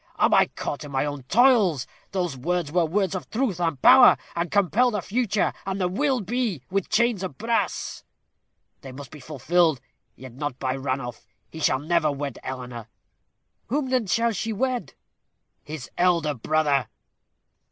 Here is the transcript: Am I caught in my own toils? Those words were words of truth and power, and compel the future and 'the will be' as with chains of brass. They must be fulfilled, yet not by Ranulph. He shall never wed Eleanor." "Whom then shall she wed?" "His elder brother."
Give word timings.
Am 0.17 0.33
I 0.33 0.47
caught 0.47 0.83
in 0.83 0.89
my 0.89 1.05
own 1.05 1.21
toils? 1.29 1.85
Those 2.11 2.35
words 2.35 2.71
were 2.71 2.85
words 2.87 3.13
of 3.13 3.29
truth 3.29 3.59
and 3.59 3.79
power, 3.83 4.17
and 4.35 4.49
compel 4.49 4.89
the 4.89 4.99
future 4.99 5.53
and 5.63 5.79
'the 5.79 5.89
will 5.89 6.21
be' 6.21 6.55
as 6.55 6.71
with 6.71 6.89
chains 6.89 7.21
of 7.21 7.37
brass. 7.37 8.03
They 8.81 8.91
must 8.91 9.11
be 9.11 9.19
fulfilled, 9.19 9.79
yet 10.15 10.33
not 10.33 10.57
by 10.57 10.75
Ranulph. 10.75 11.27
He 11.51 11.59
shall 11.59 11.77
never 11.77 12.11
wed 12.11 12.39
Eleanor." 12.41 12.87
"Whom 13.67 13.91
then 13.91 14.07
shall 14.07 14.31
she 14.31 14.51
wed?" 14.51 14.95
"His 15.63 15.91
elder 15.99 16.33
brother." 16.33 16.87